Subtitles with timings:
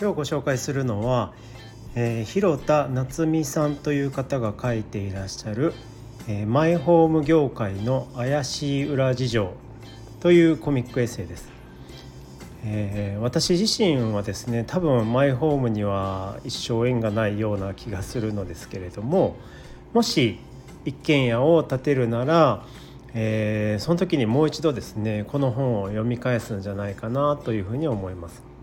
[0.00, 1.32] 今日ご紹介するのは、
[1.94, 5.72] えー、広田夏美さんという方が書いていらっしゃる、
[6.26, 9.52] えー、マイホーム業界の怪しい裏事情
[10.18, 11.48] というコミックエッセイです、
[12.64, 19.36] えー、私自身はですね多分マイホームには一生縁がないような気がするのですけれども
[19.92, 20.40] もし
[20.84, 22.66] 一軒家を建てるなら
[23.16, 28.53] えー、その時にもう一度ですねこの本を読み返すんじゃないかなというふうに思います。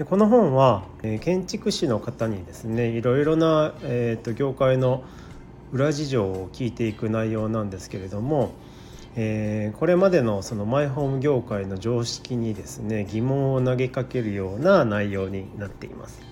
[0.00, 5.04] でこの本は、え、建築士の方にですねいろいろな、えーと、業界の
[5.72, 8.54] 裏事情を聞いていく内容なんですけれども、
[9.14, 16.22] えー、これまでのそのマイホーム業界の常識にですね疑問を投げかけるような内容になっています。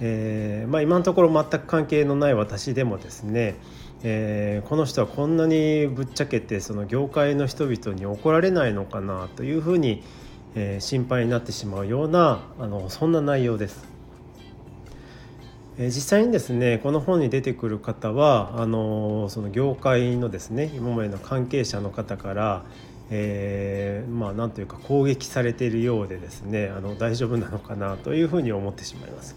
[0.00, 3.54] えーまあ、今のところ全く関係のない私でもですね
[4.02, 10.02] えー、この人はこんなにぶっちゃけてその業界の人々に怒られないのかなというふうに、
[10.58, 13.86] えー、心配になってしまうようなあのそんな内容です。
[15.78, 22.64] えー、実際にですねこの本に出てくる方はあのその業界のですね今までの関係者の方から、
[23.10, 29.36] えー、まあなんというか攻撃されているようでですねあの大丈夫なのかなというふうに思ってしまいます。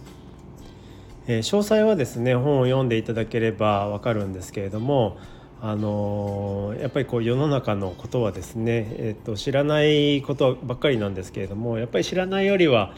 [1.28, 5.18] え、詳細はですね本を読んでいただければわかるんですけれども
[5.62, 12.94] あの、やっぱりこう世の中のことはですね、えーと、知らないことばっかりなんですけれどもやっぱり知らないよりは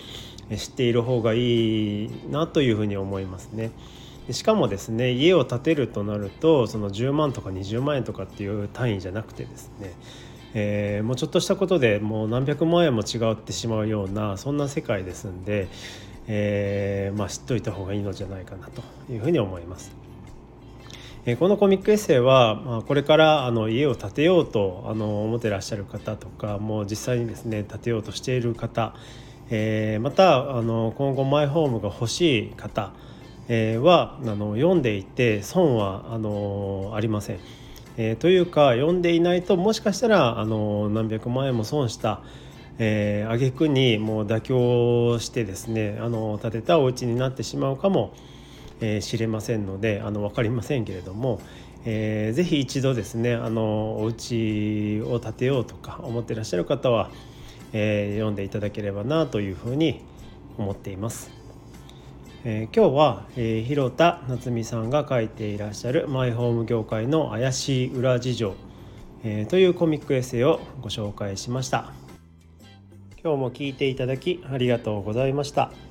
[0.56, 3.72] 知っている方がいいなというふうに思いますね。
[4.30, 9.94] しかもですね家を建てるとなるとその10万とか20万円とかっていう単位じゃなくてですね、
[10.54, 15.67] えー、もうちょっとしたことでもう何百万円も違ってしまうようなそんな世界ですんで、
[16.28, 20.11] えー、まあ、知っておいた方がいいのじゃないかなというふうに思います。
[21.25, 28.95] えこのコミックエッセイは、まあ、これからあの家を建てようとあの思ってらっしゃる方とかもう実際にですね建てようとしている方、
[29.52, 32.93] えー、またあの今後マイホームが欲しい方、
[33.48, 37.39] えー、はあの読んでいて損はあのありません。
[37.98, 42.21] えー、というか読んでいないともしかしたらあの何百万円も損した
[42.83, 48.15] えー、挙句にもう妥協してですねあの建てたお家になってしまうかも、
[48.81, 51.39] えー、知れませんのであの分かりませんけれども、
[51.86, 57.09] えー、ぜひ一度ですねあのお家を建てようとか思ってらっしゃる方は、
[57.73, 60.02] えー、読んでいただければなというふうに
[60.58, 61.31] 思っています。
[62.43, 68.55] えー、今日は、えー、広田夏美さんが書いていらっしゃるマイホーム業界の怪しい裏事情、
[69.23, 71.93] えー、というコミックエッセイをご紹介しました。
[73.23, 75.91] 今日も聞いていただきありがとうございました。